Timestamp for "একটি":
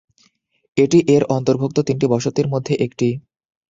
2.85-3.07